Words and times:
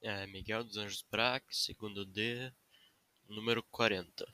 É 0.00 0.28
Miguel 0.28 0.62
dos 0.62 0.76
Anjos 0.76 1.02
Braque, 1.02 1.56
segundo 1.56 2.06
D, 2.06 2.52
número 3.28 3.64
40. 3.64 4.32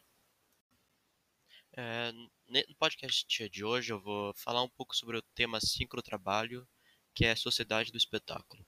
É, 1.72 2.12
no 2.12 2.74
podcast 2.78 3.48
de 3.48 3.64
hoje 3.64 3.90
eu 3.90 3.98
vou 3.98 4.34
falar 4.34 4.62
um 4.62 4.68
pouco 4.68 4.94
sobre 4.94 5.16
o 5.16 5.22
tema 5.22 5.58
5 5.58 5.96
do 5.96 6.02
trabalho, 6.02 6.68
que 7.14 7.24
é 7.24 7.30
a 7.30 7.36
Sociedade 7.36 7.90
do 7.90 7.96
Espetáculo. 7.96 8.62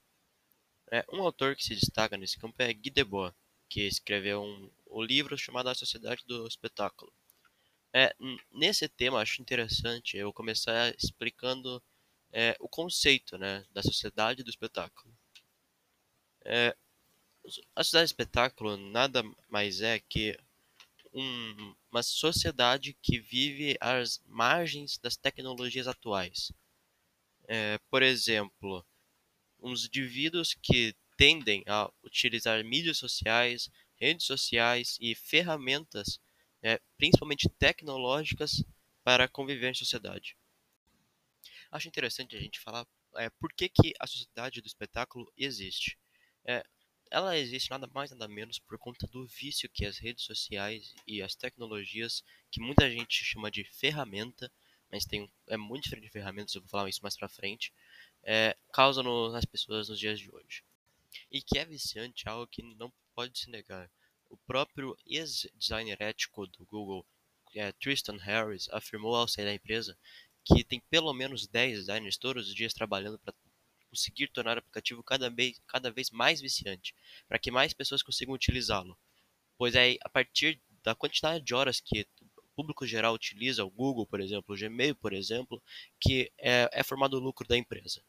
É, 0.91 1.05
um 1.13 1.21
autor 1.21 1.55
que 1.55 1.63
se 1.63 1.75
destaca 1.75 2.17
nesse 2.17 2.39
campo 2.39 2.59
é 2.63 2.73
Guy 2.73 2.89
Debord, 2.89 3.35
que 3.69 3.81
escreveu 3.81 4.41
um, 4.41 4.71
um 4.89 5.03
livro 5.03 5.37
chamado 5.37 5.69
A 5.69 5.75
Sociedade 5.75 6.25
do 6.25 6.47
Espetáculo. 6.47 7.13
É, 7.93 8.15
nesse 8.51 8.89
tema 8.89 9.21
acho 9.21 9.39
interessante 9.39 10.17
eu 10.17 10.33
começar 10.33 10.95
explicando 10.95 11.81
é, 12.31 12.57
o 12.59 12.67
conceito 12.67 13.37
né, 13.37 13.63
da 13.71 13.83
sociedade 13.83 14.43
do 14.43 14.49
espetáculo. 14.49 15.15
É, 16.43 16.75
a 17.75 17.83
sociedade 17.83 18.07
espetáculo 18.07 18.77
nada 18.77 19.23
mais 19.49 19.81
é 19.81 19.99
que 19.99 20.37
um, 21.13 21.75
uma 21.91 22.03
sociedade 22.03 22.95
que 23.01 23.19
vive 23.19 23.77
às 23.79 24.21
margens 24.25 24.97
das 24.97 25.15
tecnologias 25.15 25.87
atuais. 25.87 26.51
É, 27.47 27.79
por 27.89 28.03
exemplo, 28.03 28.85
uns 29.59 29.85
indivíduos 29.85 30.53
que 30.53 30.95
tendem 31.17 31.63
a 31.65 31.89
utilizar 32.03 32.63
mídias 32.63 32.97
sociais, 32.97 33.69
redes 33.95 34.25
sociais 34.25 34.97
e 35.01 35.15
ferramentas, 35.15 36.19
é, 36.61 36.79
principalmente 36.97 37.49
tecnológicas, 37.57 38.63
para 39.03 39.27
conviver 39.27 39.69
em 39.69 39.73
sociedade. 39.73 40.35
Acho 41.71 41.87
interessante 41.87 42.35
a 42.35 42.39
gente 42.39 42.59
falar 42.59 42.85
é, 43.15 43.29
por 43.29 43.51
que, 43.53 43.69
que 43.69 43.93
a 43.99 44.05
sociedade 44.05 44.61
do 44.61 44.67
espetáculo 44.67 45.31
existe. 45.37 45.97
É, 46.45 46.63
ela 47.11 47.37
existe 47.37 47.69
nada 47.69 47.89
mais 47.93 48.11
nada 48.11 48.27
menos 48.27 48.59
por 48.59 48.77
conta 48.77 49.07
do 49.07 49.25
vício 49.25 49.69
que 49.69 49.85
as 49.85 49.97
redes 49.97 50.25
sociais 50.25 50.93
e 51.05 51.21
as 51.21 51.35
tecnologias, 51.35 52.23
que 52.51 52.59
muita 52.59 52.89
gente 52.89 53.23
chama 53.23 53.51
de 53.51 53.63
ferramenta, 53.63 54.51
mas 54.91 55.05
tem 55.05 55.29
é 55.47 55.57
muito 55.57 55.83
diferente 55.83 56.05
de 56.05 56.11
ferramentas, 56.11 56.55
eu 56.55 56.61
vou 56.61 56.69
falar 56.69 56.89
isso 56.89 57.01
mais 57.01 57.17
pra 57.17 57.29
frente, 57.29 57.73
é, 58.23 58.55
causam 58.71 59.03
no, 59.03 59.31
nas 59.31 59.45
pessoas 59.45 59.89
nos 59.89 59.99
dias 59.99 60.19
de 60.19 60.29
hoje. 60.29 60.63
E 61.31 61.41
que 61.41 61.57
é 61.57 61.65
viciante, 61.65 62.27
é 62.27 62.31
algo 62.31 62.47
que 62.47 62.61
não 62.61 62.91
pode 63.15 63.39
se 63.39 63.49
negar. 63.49 63.89
O 64.29 64.37
próprio 64.37 64.97
ex-designer 65.05 65.97
ético 66.01 66.45
do 66.47 66.65
Google, 66.65 67.05
é, 67.55 67.71
Tristan 67.71 68.17
Harris, 68.17 68.69
afirmou 68.71 69.15
ao 69.15 69.27
sair 69.27 69.45
da 69.45 69.53
empresa 69.53 69.97
que 70.43 70.63
tem 70.63 70.79
pelo 70.79 71.13
menos 71.13 71.45
10 71.47 71.79
designers 71.79 72.17
todos 72.17 72.47
os 72.47 72.55
dias 72.55 72.73
trabalhando 72.73 73.19
para 73.19 73.33
conseguir 73.89 74.27
tornar 74.27 74.57
o 74.57 74.59
aplicativo 74.59 75.03
cada 75.03 75.29
vez, 75.29 75.61
cada 75.67 75.91
vez 75.91 76.09
mais 76.11 76.41
viciante, 76.41 76.93
para 77.27 77.39
que 77.39 77.51
mais 77.51 77.73
pessoas 77.73 78.03
consigam 78.03 78.33
utilizá-lo. 78.33 78.97
Pois 79.57 79.75
é 79.75 79.97
a 80.01 80.09
partir 80.09 80.61
da 80.83 80.95
quantidade 80.95 81.43
de 81.43 81.53
horas 81.53 81.79
que 81.79 82.07
o 82.37 82.41
público 82.55 82.85
geral 82.85 83.13
utiliza, 83.13 83.63
o 83.63 83.69
Google, 83.69 84.05
por 84.05 84.19
exemplo, 84.19 84.55
o 84.55 84.57
Gmail, 84.57 84.95
por 84.95 85.13
exemplo, 85.13 85.61
que 85.99 86.31
é, 86.37 86.69
é 86.71 86.83
formado 86.83 87.15
o 87.15 87.19
lucro 87.19 87.47
da 87.47 87.57
empresa. 87.57 88.03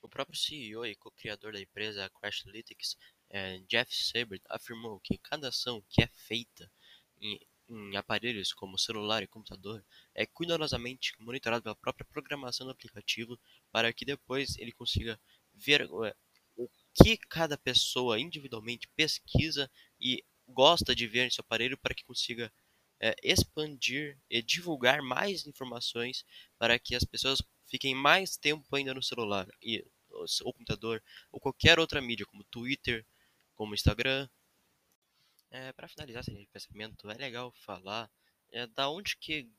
O 0.00 0.08
próprio 0.08 0.36
CEO 0.36 0.84
e 0.84 0.96
co-criador 0.96 1.52
da 1.52 1.60
empresa, 1.60 2.10
Crashlytics, 2.10 2.96
é, 3.30 3.58
Jeff 3.68 3.94
Saber, 3.94 4.42
afirmou 4.48 4.98
que 5.00 5.16
cada 5.18 5.48
ação 5.48 5.82
que 5.88 6.02
é 6.02 6.06
feita 6.08 6.70
em, 7.72 7.96
aparelhos 7.96 8.52
como 8.52 8.78
celular 8.78 9.22
e 9.22 9.26
computador 9.26 9.84
é 10.14 10.26
cuidadosamente 10.26 11.12
monitorado 11.18 11.62
pela 11.62 11.74
própria 11.76 12.06
programação 12.06 12.66
do 12.66 12.72
aplicativo 12.72 13.38
para 13.70 13.92
que 13.92 14.04
depois 14.04 14.56
ele 14.58 14.72
consiga 14.72 15.20
ver 15.54 15.88
o 15.90 16.68
que 16.94 17.16
cada 17.16 17.56
pessoa 17.56 18.20
individualmente 18.20 18.88
pesquisa 18.94 19.70
e 20.00 20.24
gosta 20.46 20.94
de 20.94 21.06
ver 21.06 21.26
em 21.26 21.30
seu 21.30 21.42
aparelho 21.42 21.78
para 21.78 21.94
que 21.94 22.04
consiga 22.04 22.52
é, 23.00 23.14
expandir 23.22 24.18
e 24.30 24.42
divulgar 24.42 25.02
mais 25.02 25.46
informações 25.46 26.24
para 26.58 26.78
que 26.78 26.94
as 26.94 27.04
pessoas 27.04 27.42
fiquem 27.66 27.94
mais 27.94 28.36
tempo 28.36 28.76
ainda 28.76 28.94
no 28.94 29.02
celular 29.02 29.48
e 29.62 29.84
ou 30.42 30.52
computador 30.52 31.02
ou 31.32 31.40
qualquer 31.40 31.78
outra 31.78 32.00
mídia 32.00 32.26
como 32.26 32.44
Twitter, 32.44 33.04
como 33.54 33.74
Instagram. 33.74 34.28
É, 35.54 35.70
para 35.70 35.86
finalizar 35.86 36.24
esse 36.26 36.46
pensamento, 36.46 37.10
é 37.10 37.14
legal 37.14 37.52
falar 37.52 38.10
é, 38.50 38.66
da 38.68 38.88
onde 38.88 39.14
que 39.18 39.50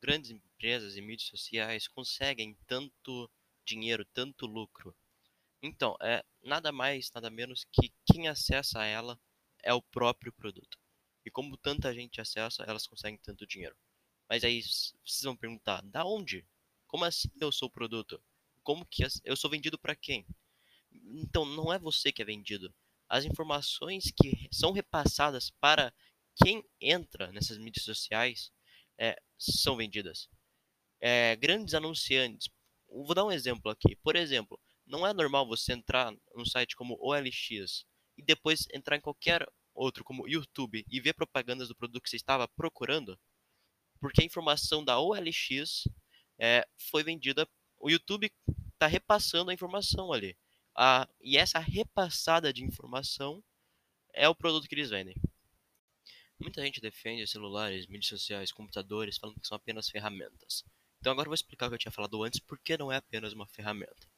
grandes 0.00 0.30
empresas 0.30 0.96
e 0.96 1.02
mídias 1.02 1.28
sociais 1.28 1.86
conseguem 1.86 2.56
tanto 2.66 3.30
dinheiro, 3.62 4.02
tanto 4.14 4.46
lucro. 4.46 4.96
Então, 5.62 5.94
é 6.00 6.24
nada 6.42 6.72
mais, 6.72 7.12
nada 7.12 7.28
menos 7.28 7.66
que 7.70 7.92
quem 8.06 8.28
acessa 8.28 8.82
ela 8.82 9.20
é 9.62 9.74
o 9.74 9.82
próprio 9.82 10.32
produto. 10.32 10.78
E 11.22 11.30
como 11.30 11.58
tanta 11.58 11.94
gente 11.94 12.18
acessa, 12.18 12.64
elas 12.64 12.86
conseguem 12.86 13.18
tanto 13.18 13.46
dinheiro. 13.46 13.76
Mas 14.30 14.44
aí 14.44 14.62
vocês 14.62 15.22
vão 15.22 15.36
perguntar, 15.36 15.82
da 15.82 16.02
onde? 16.02 16.46
Como 16.86 17.04
assim 17.04 17.28
eu 17.38 17.52
sou 17.52 17.68
o 17.68 17.70
produto? 17.70 18.24
Como 18.62 18.86
que 18.86 19.04
eu 19.22 19.36
sou 19.36 19.50
vendido 19.50 19.78
para 19.78 19.94
quem? 19.94 20.26
Então, 20.90 21.44
não 21.44 21.70
é 21.70 21.78
você 21.78 22.10
que 22.10 22.22
é 22.22 22.24
vendido. 22.24 22.74
As 23.12 23.26
informações 23.26 24.10
que 24.16 24.48
são 24.50 24.72
repassadas 24.72 25.50
para 25.60 25.92
quem 26.42 26.64
entra 26.80 27.30
nessas 27.30 27.58
mídias 27.58 27.84
sociais 27.84 28.50
é, 28.98 29.20
são 29.38 29.76
vendidas. 29.76 30.30
É, 30.98 31.36
grandes 31.36 31.74
anunciantes, 31.74 32.48
vou 32.88 33.14
dar 33.14 33.26
um 33.26 33.30
exemplo 33.30 33.70
aqui. 33.70 33.94
Por 33.96 34.16
exemplo, 34.16 34.58
não 34.86 35.06
é 35.06 35.12
normal 35.12 35.46
você 35.46 35.74
entrar 35.74 36.10
num 36.34 36.46
site 36.46 36.74
como 36.74 36.96
OLX 36.98 37.84
e 38.16 38.22
depois 38.24 38.66
entrar 38.72 38.96
em 38.96 39.00
qualquer 39.02 39.46
outro, 39.74 40.02
como 40.04 40.26
YouTube, 40.26 40.82
e 40.90 40.98
ver 40.98 41.12
propagandas 41.12 41.68
do 41.68 41.76
produto 41.76 42.02
que 42.02 42.08
você 42.08 42.16
estava 42.16 42.48
procurando, 42.48 43.20
porque 44.00 44.22
a 44.22 44.24
informação 44.24 44.82
da 44.82 44.98
OLX 44.98 45.84
é, 46.40 46.66
foi 46.90 47.04
vendida. 47.04 47.46
O 47.78 47.90
YouTube 47.90 48.32
está 48.72 48.86
repassando 48.86 49.50
a 49.50 49.54
informação 49.54 50.14
ali. 50.14 50.34
A, 50.74 51.08
e 51.20 51.36
essa 51.36 51.58
repassada 51.58 52.52
de 52.52 52.64
informação 52.64 53.42
é 54.14 54.28
o 54.28 54.34
produto 54.34 54.68
que 54.68 54.74
eles 54.74 54.90
vendem. 54.90 55.14
Muita 56.38 56.62
gente 56.62 56.80
defende 56.80 57.26
celulares, 57.26 57.86
mídias 57.86 58.08
sociais, 58.08 58.50
computadores, 58.50 59.16
falando 59.18 59.40
que 59.40 59.46
são 59.46 59.56
apenas 59.56 59.88
ferramentas. 59.88 60.64
Então 60.98 61.12
agora 61.12 61.26
eu 61.26 61.30
vou 61.30 61.34
explicar 61.34 61.66
o 61.66 61.68
que 61.68 61.74
eu 61.74 61.78
tinha 61.78 61.92
falado 61.92 62.22
antes, 62.22 62.40
porque 62.40 62.76
não 62.76 62.90
é 62.90 62.96
apenas 62.96 63.32
uma 63.32 63.46
ferramenta. 63.46 64.08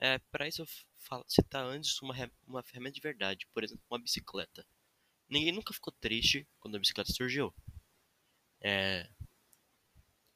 É, 0.00 0.18
para 0.30 0.46
isso 0.46 0.62
eu 0.62 0.66
citar 1.26 1.64
antes 1.64 2.00
uma, 2.00 2.14
uma 2.46 2.62
ferramenta 2.62 2.94
de 2.94 3.00
verdade, 3.00 3.46
por 3.52 3.64
exemplo, 3.64 3.84
uma 3.90 3.98
bicicleta. 3.98 4.64
Ninguém 5.28 5.52
nunca 5.52 5.74
ficou 5.74 5.92
triste 5.92 6.48
quando 6.60 6.76
a 6.76 6.78
bicicleta 6.78 7.12
surgiu. 7.12 7.52
É, 8.60 9.08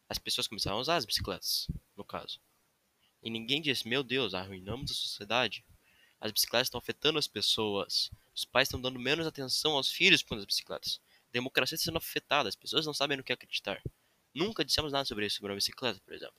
as 0.09 0.19
pessoas 0.19 0.49
começaram 0.49 0.77
a 0.77 0.81
usar 0.81 0.97
as 0.97 1.05
bicicletas, 1.05 1.69
no 1.97 2.05
caso. 2.05 2.41
E 3.23 3.31
ninguém 3.31 3.63
disse, 3.63 3.89
meu 3.89 4.03
Deus, 4.03 4.35
arruinamos 4.35 4.91
a 4.91 4.95
sociedade. 4.95 5.65
As 6.21 6.33
bicicletas 6.33 6.67
estão 6.67 6.79
afetando 6.79 7.19
as 7.19 7.29
pessoas. 7.29 8.11
Os 8.35 8.45
pais 8.45 8.69
estão 8.69 8.81
dando 8.81 8.99
menos 8.99 9.27
atenção 9.27 9.73
aos 9.73 9.91
filhos 9.91 10.23
com 10.23 10.35
as 10.35 10.45
bicicletas. 10.45 11.01
A 11.29 11.33
democracia 11.33 11.77
está 11.77 11.85
sendo 11.85 11.99
afetada, 11.99 12.49
as 12.49 12.57
pessoas 12.57 12.85
não 12.85 12.95
sabem 12.95 13.17
no 13.17 13.25
que 13.25 13.33
acreditar. 13.33 13.83
Nunca 14.35 14.65
dissemos 14.65 14.93
nada 14.93 15.05
sobre 15.05 15.27
isso, 15.27 15.37
sobre 15.37 15.53
uma 15.53 15.57
bicicleta, 15.57 16.01
por 16.01 16.15
exemplo. 16.15 16.35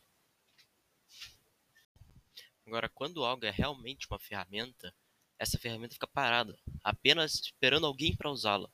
Agora, 2.66 2.90
quando 2.90 3.24
algo 3.24 3.46
é 3.46 3.52
realmente 3.52 4.08
uma 4.10 4.20
ferramenta, 4.20 4.94
essa 5.38 5.60
ferramenta 5.60 5.94
fica 5.94 6.08
parada, 6.08 6.58
apenas 6.84 7.36
esperando 7.36 7.86
alguém 7.86 8.16
para 8.16 8.32
usá-la. 8.32 8.70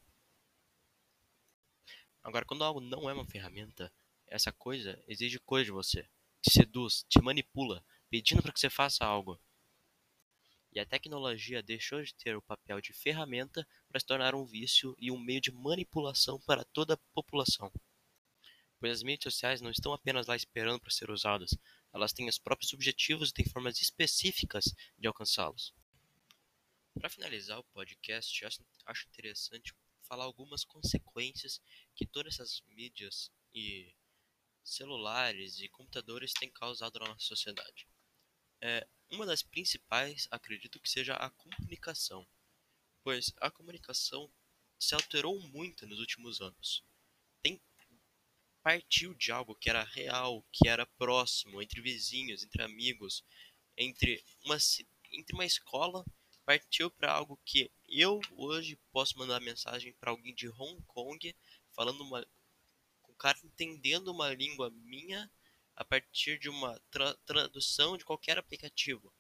Agora, 2.24 2.46
quando 2.46 2.64
algo 2.64 2.80
não 2.80 3.10
é 3.10 3.14
uma 3.14 3.26
ferramenta, 3.26 3.92
essa 4.28 4.52
coisa 4.52 5.02
exige 5.08 5.40
coisa 5.40 5.66
de 5.66 5.72
você, 5.72 6.08
te 6.42 6.52
seduz, 6.52 7.04
te 7.10 7.20
manipula, 7.22 7.84
pedindo 8.10 8.42
para 8.42 8.52
que 8.52 8.60
você 8.60 8.70
faça 8.70 9.06
algo. 9.06 9.40
E 10.72 10.80
a 10.80 10.86
tecnologia 10.86 11.64
deixou 11.64 12.02
de 12.02 12.14
ter 12.14 12.36
o 12.36 12.42
papel 12.42 12.80
de 12.80 12.94
ferramenta 12.94 13.68
para 13.88 14.00
se 14.00 14.06
tornar 14.06 14.36
um 14.36 14.46
vício 14.46 14.96
e 15.00 15.12
um 15.12 15.20
meio 15.20 15.42
de 15.42 15.52
manipulação 15.52 16.40
para 16.42 16.64
toda 16.64 16.94
a 16.94 17.00
população 17.14 17.72
pois 18.80 18.94
as 18.94 19.04
mídias 19.04 19.34
sociais 19.34 19.62
não 19.62 19.70
estão 19.70 19.94
apenas 19.94 20.28
lá 20.28 20.36
esperando 20.36 20.80
para 20.80 20.92
ser 20.92 21.12
usadas, 21.12 21.52
elas 21.94 22.14
têm 22.14 22.30
os 22.30 22.40
próprios 22.40 22.74
objetivos 22.74 23.30
e 23.30 23.34
têm 23.34 23.46
formas 23.46 23.82
específicas 23.82 24.74
de 24.98 25.08
alcançá-los. 25.08 25.74
Para 26.94 27.10
finalizar 27.10 27.60
o 27.60 27.64
podcast, 27.66 28.46
acho 28.86 29.08
interessante 29.08 29.74
falar 30.04 30.24
algumas 30.24 30.64
consequências 30.64 31.62
que 31.94 32.06
todas 32.06 32.36
essas 32.36 32.62
mídias 32.70 33.32
e 33.54 33.94
celulares 34.64 35.60
e 35.60 35.70
computadores 35.70 36.34
têm 36.34 36.50
causado 36.50 37.00
na 37.00 37.08
nossa 37.08 37.26
sociedade. 37.26 37.88
É, 38.62 38.88
uma 39.12 39.26
das 39.26 39.42
principais, 39.42 40.28
acredito 40.30 40.80
que 40.80 40.90
seja 40.90 41.14
a 41.16 41.30
comunicação, 41.30 42.28
pois 43.04 43.34
a 43.38 43.50
comunicação 43.50 44.32
se 44.78 44.94
alterou 44.96 45.40
muito 45.50 45.88
nos 45.88 46.00
últimos 46.00 46.42
anos. 46.42 46.84
Partiu 48.62 49.14
de 49.14 49.32
algo 49.32 49.56
que 49.56 49.70
era 49.70 49.84
real, 49.84 50.46
que 50.52 50.68
era 50.68 50.86
próximo, 50.86 51.62
entre 51.62 51.82
vizinhos, 51.82 52.44
entre 52.44 52.62
amigos, 52.62 53.24
entre 53.78 54.24
uma, 54.44 54.58
entre 55.14 55.34
uma 55.34 55.46
escola 55.46 56.06
partiu 56.50 56.90
para 56.90 57.14
algo 57.14 57.40
que 57.46 57.72
eu 57.88 58.20
hoje 58.32 58.76
posso 58.92 59.16
mandar 59.20 59.40
mensagem 59.40 59.94
para 59.94 60.10
alguém 60.10 60.34
de 60.34 60.50
Hong 60.50 60.82
Kong 60.88 61.36
falando 61.76 62.02
uma 62.02 62.28
com 63.04 63.12
o 63.12 63.16
cara 63.16 63.38
entendendo 63.44 64.08
uma 64.08 64.34
língua 64.34 64.72
minha 64.72 65.32
a 65.80 65.86
partir 65.86 66.38
de 66.38 66.50
uma 66.50 66.78
tra 66.92 67.16
tradução 67.26 67.98
de 67.98 68.04
qualquer 68.04 68.38
aplicativo. 68.38 69.14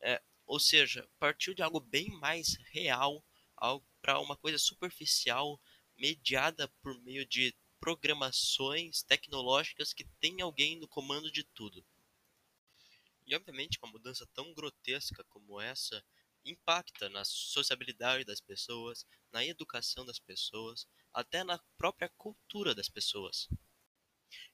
É, 0.00 0.22
ou 0.46 0.58
seja, 0.58 1.06
partiu 1.18 1.52
de 1.52 1.62
algo 1.62 1.78
bem 1.78 2.08
mais 2.08 2.56
real 2.70 3.22
para 4.00 4.18
uma 4.18 4.34
coisa 4.34 4.58
superficial 4.58 5.60
mediada 5.94 6.68
por 6.80 6.98
meio 7.02 7.26
de 7.26 7.54
programações 7.78 9.02
tecnológicas 9.02 9.92
que 9.92 10.04
tem 10.18 10.40
alguém 10.40 10.76
no 10.80 10.88
comando 10.88 11.30
de 11.30 11.44
tudo. 11.44 11.84
E 13.26 13.34
obviamente 13.34 13.78
uma 13.82 13.92
mudança 13.92 14.26
tão 14.32 14.54
grotesca 14.54 15.22
como 15.24 15.60
essa 15.60 16.02
impacta 16.46 17.10
na 17.10 17.24
sociabilidade 17.24 18.24
das 18.24 18.40
pessoas, 18.40 19.04
na 19.30 19.44
educação 19.44 20.06
das 20.06 20.18
pessoas, 20.18 20.86
até 21.12 21.44
na 21.44 21.58
própria 21.76 22.08
cultura 22.16 22.74
das 22.74 22.88
pessoas. 22.88 23.48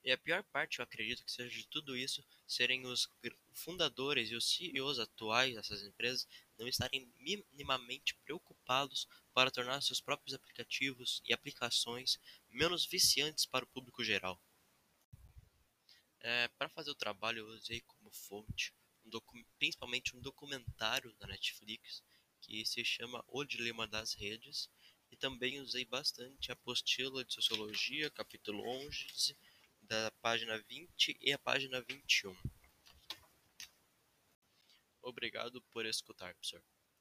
E 0.04 0.10
a 0.10 0.18
pior 0.18 0.42
parte, 0.44 0.78
eu 0.78 0.82
acredito 0.82 1.24
que 1.24 1.30
seja 1.30 1.50
de 1.56 1.66
tudo 1.66 1.96
isso, 1.96 2.24
serem 2.46 2.86
os 2.86 3.08
fundadores 3.54 4.30
e 4.30 4.34
os 4.34 4.52
CEOs 4.52 4.98
atuais 4.98 5.54
dessas 5.54 5.82
empresas 5.82 6.26
não 6.58 6.66
estarem 6.66 7.10
minimamente 7.18 8.14
preocupados 8.24 9.06
para 9.32 9.50
tornar 9.50 9.80
seus 9.80 10.00
próprios 10.00 10.34
aplicativos 10.34 11.22
e 11.24 11.32
aplicações 11.32 12.18
menos 12.50 12.84
viciantes 12.84 13.46
para 13.46 13.64
o 13.64 13.68
público 13.68 14.02
geral. 14.02 14.40
É, 16.20 16.48
para 16.48 16.68
fazer 16.68 16.90
o 16.90 16.96
trabalho, 16.96 17.38
eu 17.38 17.48
usei 17.48 17.80
como 17.82 18.10
fonte 18.12 18.72
um 19.04 19.44
principalmente 19.58 20.16
um 20.16 20.20
documentário 20.20 21.12
da 21.14 21.26
Netflix 21.26 22.02
que 22.40 22.64
se 22.64 22.84
chama 22.84 23.24
O 23.28 23.44
Dilema 23.44 23.86
das 23.86 24.14
Redes, 24.14 24.68
e 25.10 25.16
também 25.16 25.60
usei 25.60 25.84
bastante 25.84 26.50
a 26.50 26.54
apostila 26.54 27.24
de 27.24 27.34
Sociologia, 27.34 28.10
capítulo 28.10 28.66
11, 28.66 29.36
da 29.82 30.10
página 30.22 30.58
20 30.68 31.16
e 31.20 31.32
a 31.32 31.38
página 31.38 31.82
21. 31.82 32.34
Obrigado 35.02 35.60
por 35.72 35.84
escutar, 35.84 36.34
professor. 36.34 36.62